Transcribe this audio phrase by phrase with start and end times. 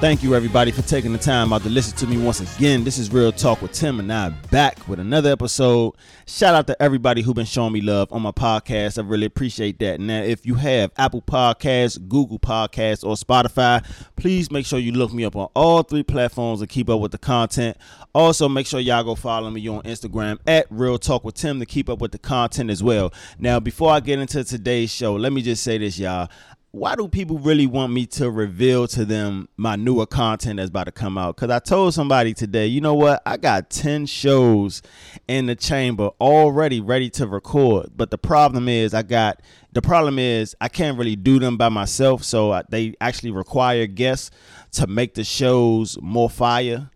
[0.00, 2.84] Thank you, everybody, for taking the time out to listen to me once again.
[2.84, 5.94] This is Real Talk with Tim, and I'm back with another episode.
[6.26, 8.96] Shout out to everybody who's been showing me love on my podcast.
[8.96, 10.00] I really appreciate that.
[10.00, 13.84] Now, if you have Apple Podcasts, Google Podcasts, or Spotify,
[14.16, 17.12] please make sure you look me up on all three platforms and keep up with
[17.12, 17.76] the content.
[18.14, 21.66] Also, make sure y'all go follow me on Instagram at Real Talk with Tim to
[21.66, 23.12] keep up with the content as well.
[23.38, 26.30] Now, before I get into today's show, let me just say this, y'all
[26.72, 30.84] why do people really want me to reveal to them my newer content that's about
[30.84, 31.34] to come out?
[31.34, 33.22] Because I told somebody today, you know what?
[33.26, 34.80] I got 10 shows
[35.26, 37.90] in the chamber already ready to record.
[37.96, 41.70] But the problem is, I got the problem is I can't really do them by
[41.70, 42.22] myself.
[42.22, 44.30] So they actually require guests
[44.72, 46.90] to make the shows more fire.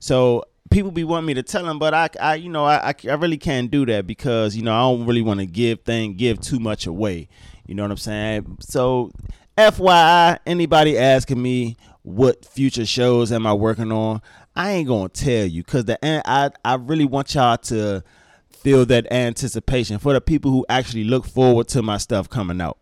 [0.00, 3.14] So people be wanting me to tell them, but I, I you know, I, I
[3.14, 6.40] really can't do that because you know I don't really want to give thing give
[6.40, 7.28] too much away.
[7.66, 8.58] You know what I'm saying?
[8.60, 9.12] So,
[9.56, 14.20] FYI, anybody asking me what future shows am I working on,
[14.56, 18.02] I ain't gonna tell you because the I I really want y'all to
[18.50, 22.78] feel that anticipation for the people who actually look forward to my stuff coming out.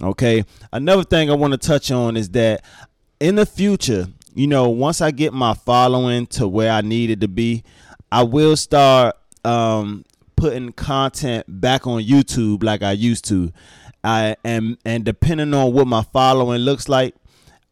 [0.00, 0.44] Okay.
[0.72, 2.64] Another thing I want to touch on is that
[3.20, 7.20] in the future, you know, once I get my following to where I need it
[7.20, 7.64] to be,
[8.10, 10.04] I will start um,
[10.36, 13.52] putting content back on YouTube like I used to.
[14.04, 17.14] I am, and depending on what my following looks like,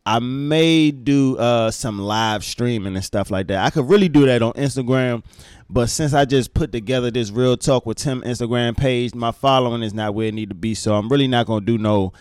[0.07, 3.65] I may do uh, some live streaming and stuff like that.
[3.65, 5.23] I could really do that on Instagram,
[5.69, 9.83] but since I just put together this real talk with Tim Instagram page, my following
[9.83, 10.75] is not where it need to be.
[10.75, 12.13] So I'm really not gonna do no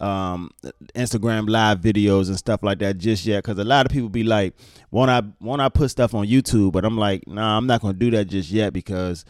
[0.00, 0.50] um,
[0.94, 3.44] Instagram live videos and stuff like that just yet.
[3.44, 4.54] Because a lot of people be like,
[4.90, 5.22] "Won't I?
[5.40, 8.26] Won't I put stuff on YouTube?" But I'm like, "Nah, I'm not gonna do that
[8.26, 9.24] just yet because,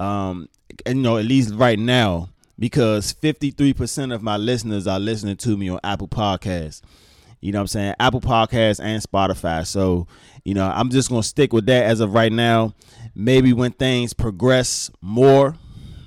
[0.00, 0.48] um,
[0.86, 2.28] and, you know, at least right now."
[2.58, 6.80] because 53% of my listeners are listening to me on Apple Podcasts.
[7.40, 7.94] You know what I'm saying?
[7.98, 9.66] Apple Podcasts and Spotify.
[9.66, 10.06] So,
[10.44, 12.72] you know, I'm just going to stick with that as of right now.
[13.16, 15.56] Maybe when things progress more,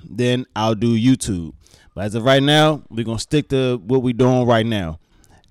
[0.02, 1.52] then I'll do YouTube.
[1.96, 5.00] But as of right now, we're to stick to what we're doing right now.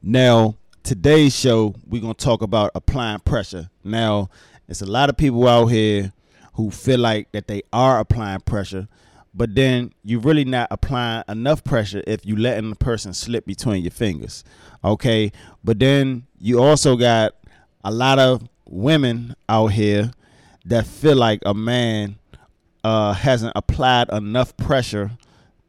[0.04, 3.72] Now, today's show, we're to talk about applying pressure.
[3.84, 4.30] Now,
[4.68, 6.14] it's a lot of people out here
[6.54, 8.88] who feel like that they are applying pressure
[9.34, 13.84] but then you're really not applying enough pressure if you letting the person slip between
[13.84, 14.46] your fingers.
[14.82, 15.34] Okay.
[15.62, 17.36] But then you also got
[17.84, 20.12] a lot of women out here
[20.64, 22.16] that feel like a man
[22.86, 25.12] uh, hasn't applied enough pressure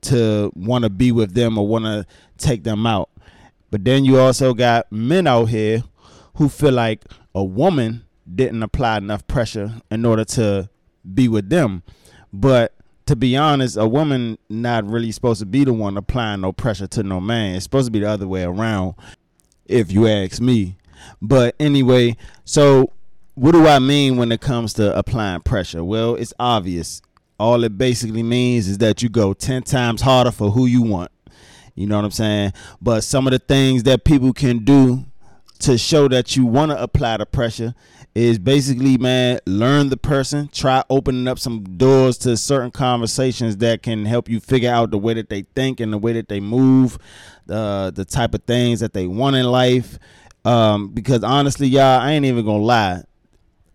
[0.03, 2.07] to want to be with them or want to
[2.39, 3.11] take them out.
[3.71, 5.83] But then you also got men out here
[6.35, 10.69] who feel like a woman didn't apply enough pressure in order to
[11.15, 11.83] be with them.
[12.33, 12.75] But
[13.07, 16.87] to be honest, a woman not really supposed to be the one applying no pressure
[16.89, 17.55] to no man.
[17.55, 18.95] It's supposed to be the other way around,
[19.65, 20.77] if you ask me.
[21.23, 22.93] But anyway, so
[23.35, 25.85] what do I mean when it comes to applying pressure?
[25.85, 27.01] Well, it's obvious.
[27.39, 31.11] All it basically means is that you go 10 times harder for who you want.
[31.75, 32.53] You know what I'm saying?
[32.81, 35.05] But some of the things that people can do
[35.61, 37.75] to show that you want to apply the pressure
[38.15, 43.83] is basically, man, learn the person, try opening up some doors to certain conversations that
[43.83, 46.41] can help you figure out the way that they think and the way that they
[46.41, 46.97] move,
[47.51, 49.99] uh, the type of things that they want in life.
[50.47, 53.03] Um, because honestly, y'all, I ain't even gonna lie.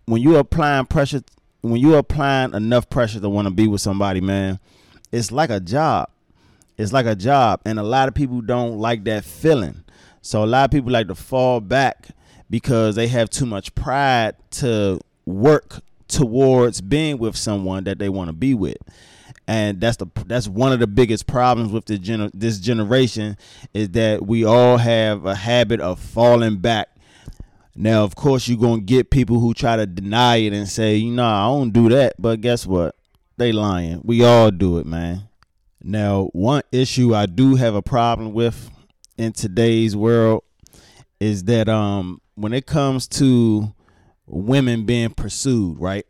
[0.05, 1.21] When you applying pressure,
[1.61, 4.59] when you applying enough pressure to want to be with somebody, man,
[5.11, 6.09] it's like a job.
[6.77, 9.83] It's like a job, and a lot of people don't like that feeling.
[10.21, 12.07] So a lot of people like to fall back
[12.49, 18.29] because they have too much pride to work towards being with someone that they want
[18.29, 18.77] to be with
[19.47, 23.37] and that's the that's one of the biggest problems with the gener- this generation
[23.73, 26.89] is that we all have a habit of falling back
[27.75, 30.95] now of course you're going to get people who try to deny it and say
[30.95, 32.13] you know i don't do that.
[32.19, 32.95] But guess what?
[33.37, 34.01] They lying.
[34.03, 35.23] We all do it man.
[35.83, 38.69] Now one issue i do have a problem with
[39.17, 40.43] in today's world
[41.19, 43.73] is that um when it comes to
[44.31, 46.05] women being pursued, right?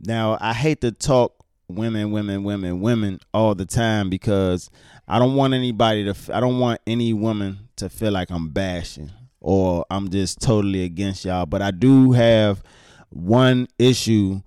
[0.00, 4.70] Now, I hate to talk women, women, women, women all the time because
[5.06, 9.10] I don't want anybody to, I don't want any woman to feel like I'm bashing
[9.40, 11.46] or I'm just totally against y'all.
[11.46, 12.62] But I do have
[13.08, 14.42] one issue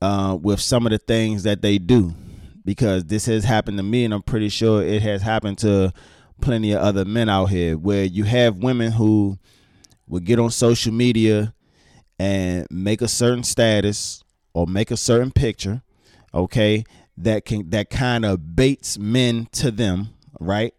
[0.00, 2.14] uh, with some of the things that they do
[2.64, 5.92] because this has happened to me and I'm pretty sure it has happened to
[6.40, 9.38] plenty of other men out here where you have women who
[10.08, 11.54] will get on social media
[12.18, 14.22] and make a certain status
[14.52, 15.82] or make a certain picture,
[16.34, 16.84] okay,
[17.16, 20.08] that can that kind of baits men to them,
[20.38, 20.74] right?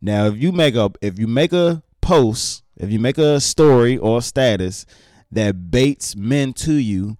[0.00, 3.96] Now, if you make a if you make a post if you make a story
[3.96, 4.86] or a status
[5.30, 7.16] that baits men to you,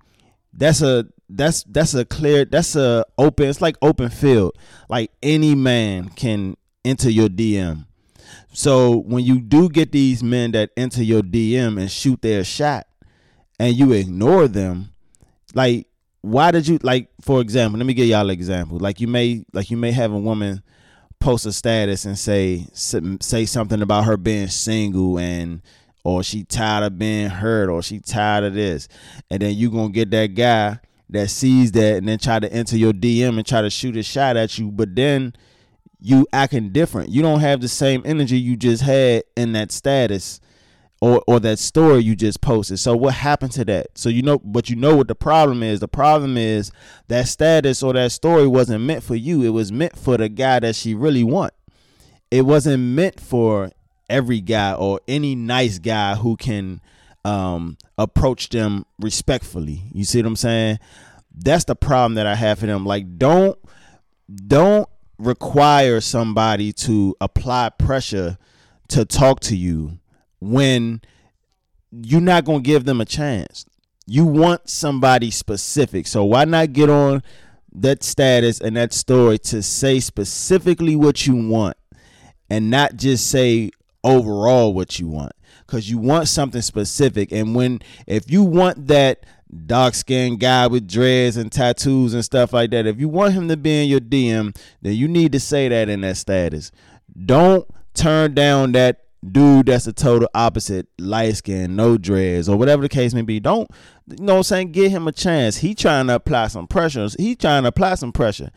[0.53, 4.57] that's a that's that's a clear that's a open it's like open field.
[4.89, 7.87] Like any man can enter your DM.
[8.53, 12.87] So when you do get these men that enter your DM and shoot their shot
[13.59, 14.91] and you ignore them,
[15.55, 15.89] like
[16.21, 18.79] why did you like for example, let me give y'all an example.
[18.79, 20.63] Like you may like you may have a woman
[21.25, 25.63] post a status and say say something about her being single and
[26.05, 28.89] or she tired of being hurt or she tired of this.
[29.31, 30.79] And then you gonna get that guy
[31.09, 34.03] that sees that and then try to enter your DM and try to shoot a
[34.03, 35.33] shot at you, but then
[35.99, 37.09] you acting different.
[37.09, 40.41] You don't have the same energy you just had in that status
[41.05, 42.79] or or that story you just posted.
[42.79, 43.89] So what happened to that?
[43.95, 45.81] So you know, but you know what the problem is.
[45.81, 46.73] The problem is
[47.09, 49.43] that status or that story wasn't meant for you.
[49.43, 51.53] It was meant for the guy that she really want.
[52.31, 53.71] It wasn't meant for
[54.09, 56.81] every guy or any nice guy who can
[57.23, 59.83] um, approach them respectfully.
[59.93, 60.79] You see what I'm saying?
[61.35, 62.87] That's the problem that I have for them.
[62.87, 63.59] Like, don't
[64.47, 68.39] don't require somebody to apply pressure
[68.89, 69.99] to talk to you
[70.53, 71.01] when
[71.91, 73.65] you're not gonna give them a chance.
[74.07, 76.07] You want somebody specific.
[76.07, 77.23] So why not get on
[77.73, 81.77] that status and that story to say specifically what you want
[82.51, 83.71] and not just say
[84.03, 85.33] overall what you want
[85.67, 87.33] because you want something specific.
[87.33, 89.25] And when if you want that
[89.67, 93.49] dark skinned guy with dreads and tattoos and stuff like that, if you want him
[93.49, 96.71] to be in your DM, then you need to say that in that status.
[97.25, 102.83] Don't turn down that dude that's the total opposite, light skin, no dreads, or whatever
[102.83, 103.41] the case may be.
[103.41, 103.71] Don't
[104.07, 104.73] you know what I'm saying?
[104.73, 105.59] Give him a chance.
[105.59, 107.09] He trying to apply some pressure.
[107.19, 108.51] He trying to apply some pressure.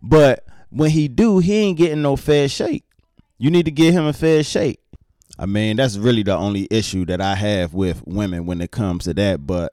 [0.00, 2.84] But when he do, he ain't getting no fair shake.
[3.38, 4.80] You need to give him a fair shake.
[5.38, 9.04] I mean, that's really the only issue that I have with women when it comes
[9.04, 9.46] to that.
[9.46, 9.72] But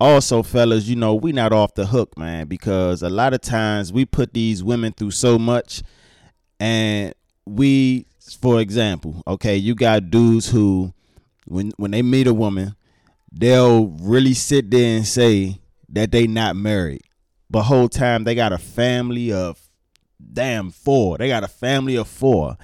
[0.00, 3.92] also, fellas, you know, we not off the hook, man, because a lot of times
[3.92, 5.82] we put these women through so much
[6.60, 7.14] and
[7.46, 8.06] we
[8.36, 10.92] for example, okay, you got dudes who
[11.46, 12.76] when when they meet a woman,
[13.32, 17.02] they'll really sit there and say that they not married.
[17.50, 19.60] But whole time they got a family of
[20.32, 21.18] damn four.
[21.18, 22.56] They got a family of four.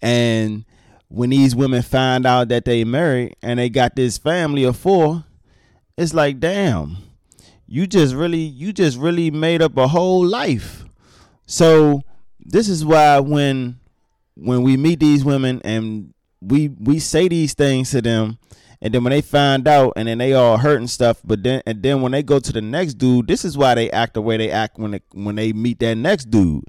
[0.00, 0.64] And
[1.08, 5.24] when these women find out that they married and they got this family of four,
[5.96, 6.96] it's like, damn,
[7.66, 10.84] you just really, you just really made up a whole life.
[11.46, 12.02] So
[12.40, 13.78] this is why when
[14.36, 18.38] when we meet these women and we we say these things to them
[18.82, 21.62] and then when they find out and then they all hurt and stuff but then
[21.66, 24.22] and then when they go to the next dude this is why they act the
[24.22, 26.64] way they act when they when they meet that next dude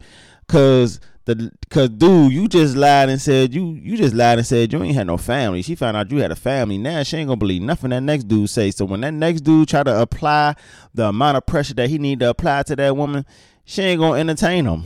[0.48, 4.72] because the cause dude, you just lied and said you you just lied and said
[4.72, 5.62] you ain't had no family.
[5.62, 6.78] She found out you had a family.
[6.78, 8.72] Now she ain't gonna believe nothing that next dude say.
[8.72, 10.56] So when that next dude try to apply
[10.94, 13.26] the amount of pressure that he need to apply to that woman,
[13.66, 14.86] she ain't gonna entertain him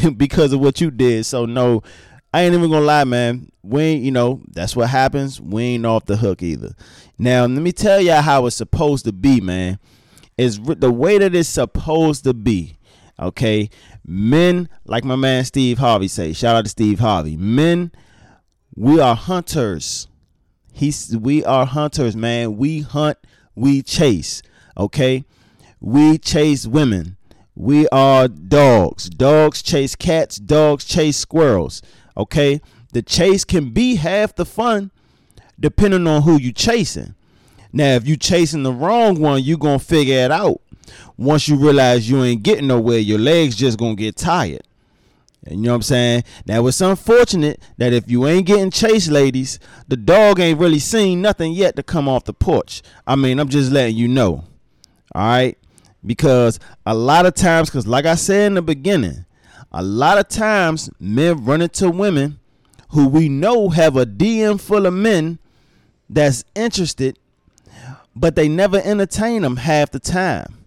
[0.16, 1.26] because of what you did.
[1.26, 1.82] So no,
[2.34, 3.50] I ain't even gonna lie, man.
[3.62, 5.40] We ain't, you know, that's what happens.
[5.40, 6.74] We ain't off the hook either.
[7.18, 9.78] Now, let me tell y'all how it's supposed to be, man.
[10.38, 12.78] Is the way that it's supposed to be.
[13.20, 13.68] Okay,
[14.04, 16.32] men like my man Steve Harvey say.
[16.32, 17.36] Shout out to Steve Harvey.
[17.36, 17.92] Men,
[18.74, 20.08] we are hunters.
[20.72, 22.56] He's we are hunters, man.
[22.56, 23.18] We hunt,
[23.54, 24.42] we chase.
[24.76, 25.24] Okay,
[25.80, 27.18] we chase women.
[27.54, 29.08] We are dogs.
[29.08, 30.36] Dogs chase cats.
[30.36, 31.82] Dogs chase squirrels.
[32.16, 32.60] Okay,
[32.92, 34.90] the chase can be half the fun,
[35.58, 37.14] depending on who you chasing.
[37.72, 40.60] Now, if you chasing the wrong one, you're gonna figure it out
[41.16, 44.62] once you realize you ain't getting nowhere, your legs just gonna get tired.
[45.44, 46.24] And you know what I'm saying?
[46.46, 51.20] Now it's unfortunate that if you ain't getting chased, ladies, the dog ain't really seen
[51.20, 52.82] nothing yet to come off the porch.
[53.06, 54.44] I mean, I'm just letting you know.
[55.14, 55.58] All right?
[56.04, 59.24] Because a lot of times, because like I said in the beginning,
[59.70, 62.38] a lot of times men run into women
[62.90, 65.38] who we know have a DM full of men
[66.10, 67.18] that's interested,
[68.14, 70.58] but they never entertain them half the time.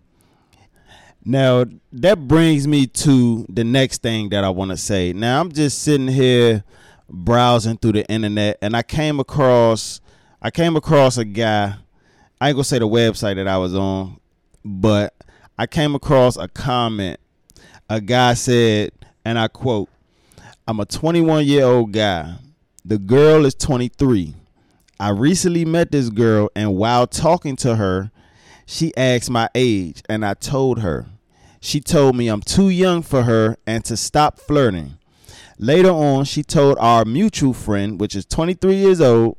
[1.24, 5.14] Now that brings me to the next thing that I want to say.
[5.14, 6.64] Now I'm just sitting here
[7.10, 10.02] browsing through the internet and I came across
[10.42, 11.76] I came across a guy.
[12.40, 14.20] I ain't gonna say the website that I was on,
[14.64, 15.16] but
[15.58, 17.18] I came across a comment.
[17.90, 18.92] A guy said,
[19.24, 19.88] and I quote,
[20.68, 22.36] I'm a 21 year old guy.
[22.84, 24.36] The girl is 23.
[25.00, 28.12] I recently met this girl, and while talking to her,
[28.66, 31.06] she asked my age, and I told her.
[31.62, 34.98] She told me I'm too young for her and to stop flirting.
[35.58, 39.38] Later on, she told our mutual friend, which is 23 years old,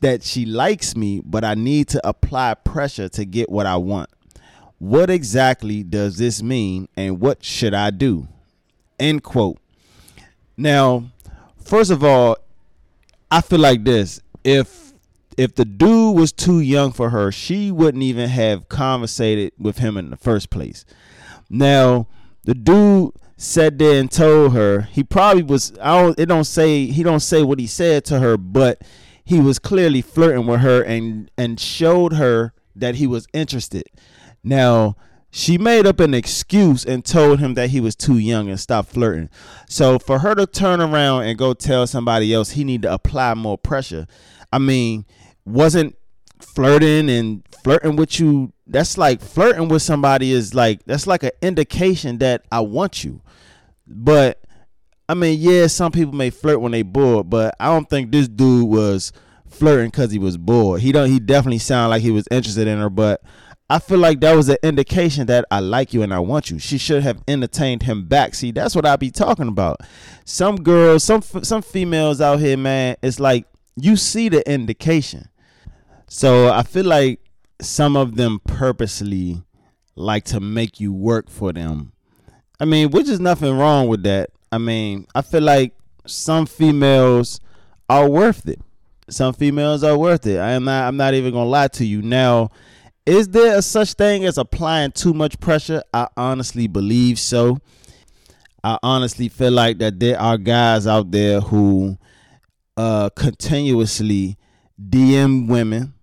[0.00, 4.10] that she likes me, but I need to apply pressure to get what I want.
[4.80, 8.28] What exactly does this mean and what should I do?
[8.98, 9.58] End quote.
[10.56, 11.10] Now,
[11.62, 12.38] first of all,
[13.30, 14.22] I feel like this.
[14.42, 14.94] If
[15.36, 19.98] if the dude was too young for her, she wouldn't even have conversated with him
[19.98, 20.86] in the first place.
[21.50, 22.08] Now,
[22.44, 26.86] the dude sat there and told her he probably was I don't it don't say
[26.86, 28.80] he don't say what he said to her, but
[29.22, 33.84] he was clearly flirting with her and and showed her that he was interested.
[34.42, 34.96] Now,
[35.30, 38.86] she made up an excuse and told him that he was too young and stop
[38.86, 39.30] flirting.
[39.68, 43.34] So for her to turn around and go tell somebody else he need to apply
[43.34, 44.06] more pressure,
[44.52, 45.06] I mean,
[45.44, 45.96] wasn't
[46.40, 51.32] flirting and flirting with you that's like flirting with somebody is like that's like an
[51.42, 53.20] indication that I want you.
[53.86, 54.40] But
[55.08, 58.28] I mean, yeah, some people may flirt when they bored, but I don't think this
[58.28, 59.12] dude was
[59.48, 60.80] flirting because he was bored.
[60.80, 61.10] He don't.
[61.10, 63.22] He definitely sounded like he was interested in her, but
[63.70, 66.58] I feel like that was an indication that I like you and I want you.
[66.58, 68.34] She should have entertained him back.
[68.34, 69.82] See, that's what I be talking about.
[70.24, 73.46] Some girls, some some females out here, man, it's like
[73.76, 75.28] you see the indication.
[76.08, 77.20] So I feel like
[77.60, 79.44] some of them purposely
[79.94, 81.92] like to make you work for them.
[82.58, 84.30] I mean, which is nothing wrong with that.
[84.50, 87.40] I mean, I feel like some females
[87.88, 88.60] are worth it.
[89.08, 90.38] Some females are worth it.
[90.38, 92.02] I am not I'm not even gonna lie to you.
[92.02, 92.50] Now
[93.10, 95.82] is there a such thing as applying too much pressure?
[95.92, 97.58] I honestly believe so.
[98.62, 101.98] I honestly feel like that there are guys out there who
[102.76, 104.38] uh, continuously
[104.80, 105.94] DM women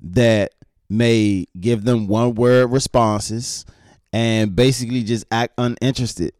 [0.00, 0.52] that
[0.88, 3.66] may give them one word responses
[4.12, 6.32] and basically just act uninterested.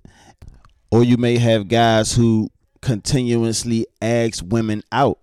[0.93, 2.49] Or you may have guys who
[2.81, 5.19] continuously ask women out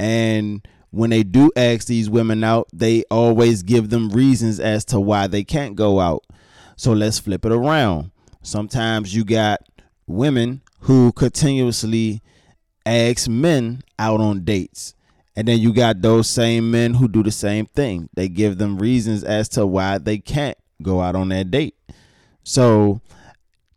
[0.00, 5.00] and when they do ask these women out, they always give them reasons as to
[5.00, 6.24] why they can't go out.
[6.76, 8.10] So let's flip it around.
[8.42, 9.60] Sometimes you got
[10.06, 12.22] women who continuously
[12.86, 14.94] ask men out on dates.
[15.36, 18.08] And then you got those same men who do the same thing.
[18.14, 21.76] They give them reasons as to why they can't go out on that date.
[22.42, 23.00] So,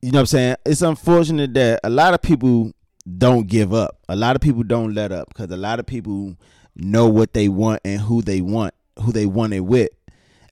[0.02, 0.56] you know what I'm saying?
[0.66, 2.72] It's unfortunate that a lot of people
[3.18, 4.00] don't give up.
[4.10, 6.36] A lot of people don't let up because a lot of people
[6.76, 9.90] know what they want and who they want, who they want it with.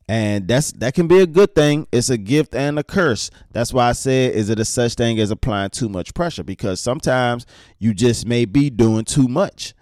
[0.07, 1.85] And that's that can be a good thing.
[1.91, 3.29] It's a gift and a curse.
[3.51, 6.43] That's why I said, is it a such thing as applying too much pressure?
[6.43, 7.45] Because sometimes
[7.77, 9.75] you just may be doing too much.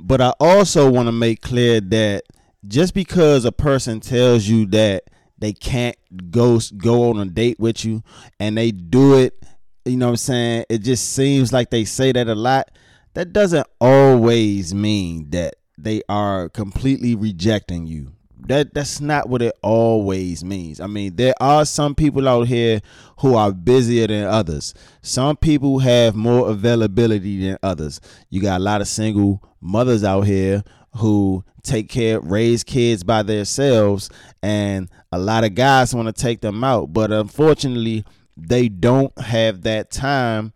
[0.00, 2.24] But I also want to make clear that
[2.66, 5.04] just because a person tells you that
[5.38, 5.96] they can't
[6.32, 8.02] go go on a date with you
[8.40, 9.44] and they do it,
[9.84, 10.64] you know what I'm saying?
[10.70, 12.72] It just seems like they say that a lot.
[13.14, 18.12] That doesn't always mean that they are completely rejecting you.
[18.46, 20.80] That that's not what it always means.
[20.80, 22.80] I mean, there are some people out here
[23.18, 24.74] who are busier than others.
[25.00, 28.00] Some people have more availability than others.
[28.30, 30.64] You got a lot of single mothers out here
[30.96, 34.10] who take care, raise kids by themselves,
[34.42, 36.92] and a lot of guys want to take them out.
[36.92, 38.04] But unfortunately,
[38.36, 40.52] they don't have that time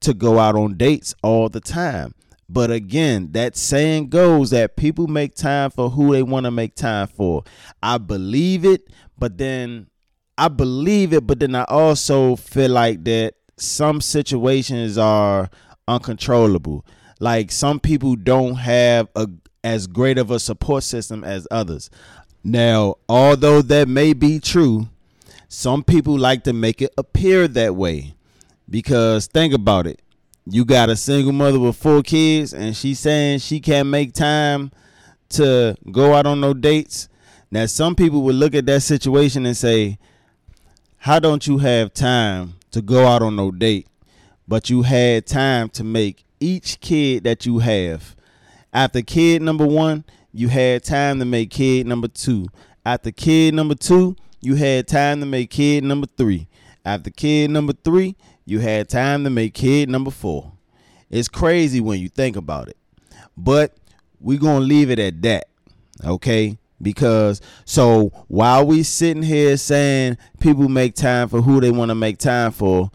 [0.00, 2.14] to go out on dates all the time.
[2.52, 6.74] But again, that saying goes that people make time for who they want to make
[6.74, 7.44] time for.
[7.80, 9.86] I believe it, but then
[10.36, 15.48] I believe it, but then I also feel like that some situations are
[15.86, 16.84] uncontrollable.
[17.20, 19.28] Like some people don't have a
[19.62, 21.88] as great of a support system as others.
[22.42, 24.88] Now, although that may be true,
[25.46, 28.14] some people like to make it appear that way.
[28.68, 30.00] Because think about it
[30.52, 34.72] you got a single mother with four kids and she's saying she can't make time
[35.28, 37.08] to go out on no dates.
[37.52, 39.98] Now some people would look at that situation and say,
[40.98, 43.86] How don't you have time to go out on no date?
[44.48, 48.16] But you had time to make each kid that you have.
[48.72, 52.48] After kid number one, you had time to make kid number two.
[52.84, 56.48] After kid number two, you had time to make kid number three.
[56.84, 58.16] After kid number three,
[58.50, 60.52] you had time to make kid number four.
[61.08, 62.76] It's crazy when you think about it.
[63.36, 63.76] But
[64.18, 65.48] we're going to leave it at that.
[66.04, 66.58] Okay?
[66.82, 71.94] Because so while we sitting here saying people make time for who they want to
[71.94, 72.90] make time for,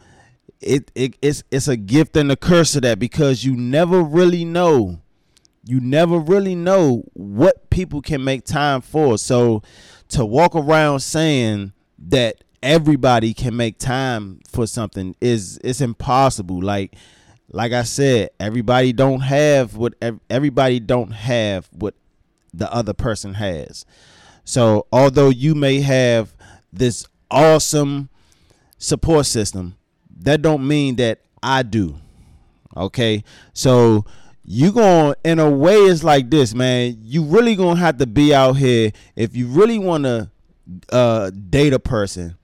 [0.60, 4.44] it, it it's it's a gift and a curse of that because you never really
[4.44, 5.00] know.
[5.64, 9.18] You never really know what people can make time for.
[9.18, 9.62] So
[10.10, 11.74] to walk around saying
[12.08, 16.96] that everybody can make time for something is it's impossible like
[17.52, 19.94] like i said everybody don't have what
[20.30, 21.94] everybody don't have what
[22.58, 23.86] the other person has.
[24.44, 26.36] So although you may have
[26.72, 28.10] this awesome
[28.78, 29.76] support system,
[30.18, 31.98] that don't mean that I do.
[32.76, 33.24] Okay?
[33.54, 34.06] So
[34.44, 36.98] you going in a way it's like this, man.
[37.02, 40.32] You really gonna have to be out here if you really wanna
[40.92, 42.36] uh date a person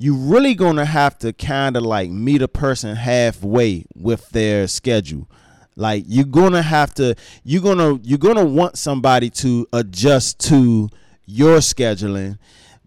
[0.00, 5.28] you really gonna have to kind of like meet a person halfway with their schedule.
[5.76, 7.14] Like you're gonna have to
[7.44, 10.88] you're gonna you're gonna want somebody to adjust to
[11.26, 12.38] your scheduling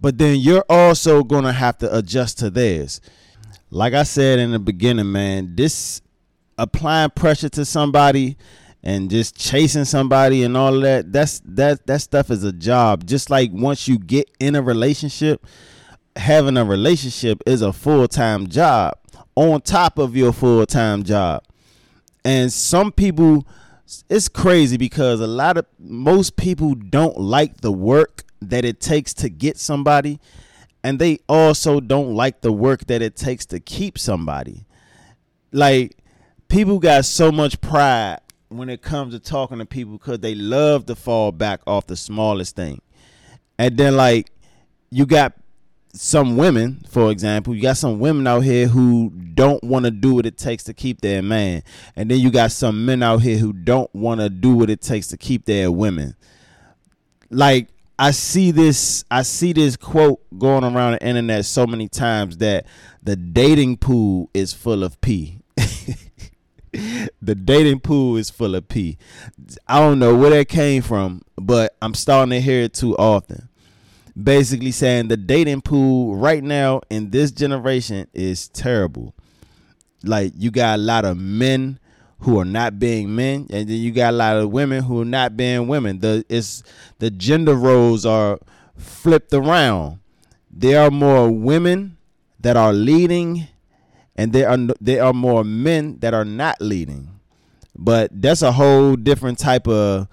[0.01, 2.99] but then you're also gonna have to adjust to theirs.
[3.69, 6.01] Like i said in the beginning man this
[6.57, 8.37] applying pressure to somebody
[8.81, 13.05] and just chasing somebody and all that that's that that stuff is a job.
[13.05, 15.45] Just like once you get in a relationship
[16.15, 18.97] having a relationship is a full-time job
[19.35, 21.43] on top of your full-time job.
[22.23, 23.45] And some people
[24.09, 29.13] it's crazy because a lot of most people don't like the work that it takes
[29.13, 30.19] to get somebody
[30.83, 34.65] and they also don't like the work that it takes to keep somebody.
[35.51, 35.97] Like
[36.49, 40.85] people got so much pride when it comes to talking to people because they love
[40.87, 42.81] to fall back off the smallest thing.
[43.57, 44.31] And then like
[44.89, 45.33] you got
[45.93, 50.15] some women, for example, you got some women out here who don't want to do
[50.15, 51.61] what it takes to keep their man.
[51.95, 54.81] And then you got some men out here who don't want to do what it
[54.81, 56.15] takes to keep their women.
[57.29, 62.37] Like I see this I see this quote going around the internet so many times
[62.37, 62.65] that
[63.03, 65.41] the dating pool is full of pee.
[67.21, 68.97] the dating pool is full of pee.
[69.67, 73.49] I don't know where that came from, but I'm starting to hear it too often
[74.21, 79.13] basically saying the dating pool right now in this generation is terrible.
[80.03, 81.79] Like you got a lot of men
[82.19, 85.05] who are not being men, and then you got a lot of women who are
[85.05, 85.99] not being women.
[85.99, 86.63] The it's
[86.99, 88.39] the gender roles are
[88.77, 89.99] flipped around.
[90.49, 91.97] There are more women
[92.39, 93.47] that are leading,
[94.15, 97.09] and there are there are more men that are not leading.
[97.75, 100.07] But that's a whole different type of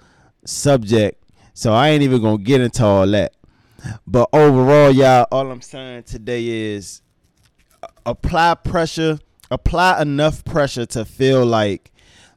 [0.45, 1.23] subject.
[1.53, 3.33] So I ain't even gonna get into all that.
[4.05, 7.01] But overall, y'all, all I'm saying today is
[8.05, 11.91] apply pressure, apply enough pressure to feel like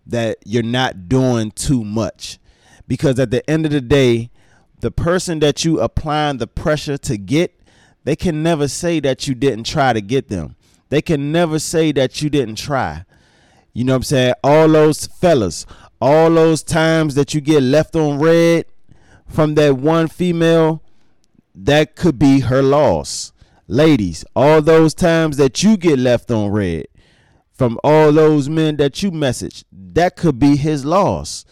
[0.07, 2.39] that you're not doing too much.
[2.87, 4.31] Because at the end of the day,
[4.81, 7.59] the person that you applying the pressure to get,
[8.05, 10.57] they can never say that you didn't try to get them.
[10.91, 13.05] They can never say that you didn't try.
[13.73, 14.35] You know what I'm saying?
[14.45, 15.67] All those fellas,
[16.01, 18.67] all those times that you get left on red
[19.27, 20.84] from that one female,
[21.55, 23.33] that could be her loss.
[23.67, 26.87] Ladies, all those times that you get left on red
[27.53, 31.45] from all those men that you message, that could be his loss.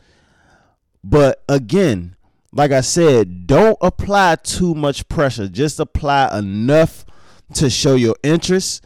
[1.03, 2.17] But again,
[2.53, 5.49] like I said, don't apply too much pressure.
[5.49, 7.07] Just apply enough
[7.55, 8.85] to show your interest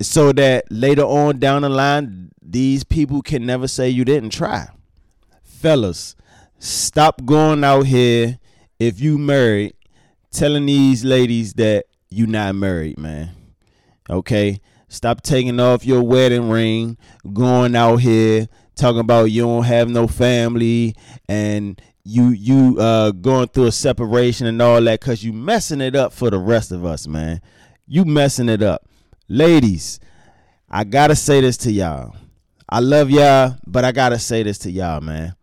[0.00, 4.68] so that later on down the line, these people can never say you didn't try.
[5.42, 6.16] Fellas,
[6.58, 8.38] stop going out here
[8.78, 9.74] if you married
[10.34, 13.30] telling these ladies that you not married, man.
[14.10, 14.60] Okay?
[14.88, 16.98] Stop taking off your wedding ring,
[17.32, 20.94] going out here talking about you don't have no family
[21.28, 25.94] and you you uh going through a separation and all that cuz you messing it
[25.94, 27.40] up for the rest of us, man.
[27.86, 28.88] You messing it up.
[29.28, 30.00] Ladies,
[30.68, 32.14] I got to say this to y'all.
[32.68, 35.34] I love y'all, but I got to say this to y'all, man.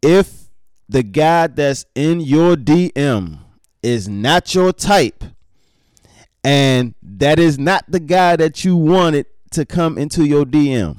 [0.00, 0.48] If
[0.88, 3.38] the guy that's in your DM
[3.82, 5.24] is not your type
[6.44, 10.98] and that is not the guy that you wanted to come into your DM,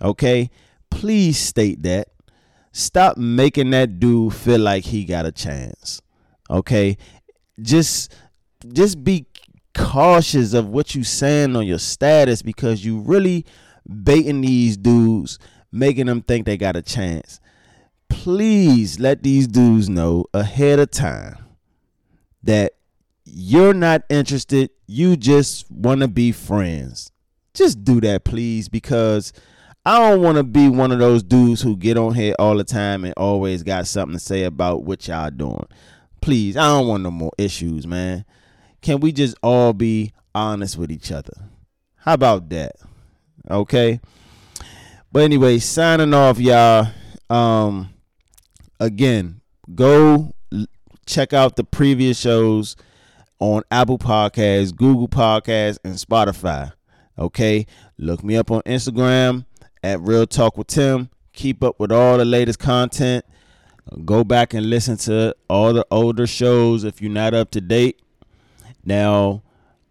[0.00, 0.50] okay?
[0.90, 2.08] Please state that.
[2.72, 6.00] Stop making that dude feel like he got a chance.
[6.48, 6.96] Okay?
[7.60, 8.14] Just
[8.72, 9.26] just be
[9.74, 13.44] cautious of what you saying on your status because you really
[14.02, 15.38] baiting these dudes,
[15.72, 17.40] making them think they got a chance.
[18.08, 21.47] Please let these dudes know ahead of time
[22.48, 22.72] that
[23.26, 27.12] you're not interested, you just want to be friends.
[27.52, 29.34] Just do that, please, because
[29.84, 32.64] I don't want to be one of those dudes who get on here all the
[32.64, 35.66] time and always got something to say about what y'all doing.
[36.22, 38.24] Please, I don't want no more issues, man.
[38.80, 41.34] Can we just all be honest with each other?
[41.96, 42.76] How about that?
[43.50, 44.00] Okay.
[45.12, 46.88] But anyway, signing off, y'all.
[47.28, 47.90] Um,
[48.80, 49.42] again,
[49.74, 50.32] go
[51.08, 52.76] check out the previous shows
[53.40, 56.72] on Apple Podcasts, Google Podcasts, and Spotify.
[57.18, 57.66] Okay,
[57.96, 59.46] look me up on Instagram
[59.82, 61.08] at Real Talk with Tim.
[61.32, 63.24] Keep up with all the latest content.
[64.04, 68.00] Go back and listen to all the older shows if you're not up to date.
[68.84, 69.42] Now,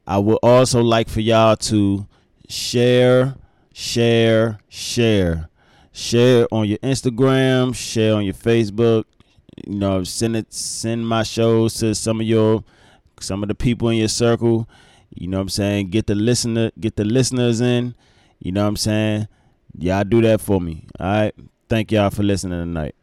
[0.06, 2.08] I would also like for y'all to
[2.47, 3.36] share,
[3.73, 5.49] share, share.
[5.91, 9.06] Share on your Instagram, share on your Facebook.
[9.65, 12.63] You know, send it send my shows to some of your
[13.19, 14.67] some of the people in your circle.
[15.13, 15.89] You know what I'm saying?
[15.89, 17.95] Get the listener get the listeners in.
[18.39, 19.27] You know what I'm saying?
[19.77, 20.85] Y'all do that for me.
[20.99, 21.35] All right.
[21.69, 22.95] Thank y'all for listening tonight.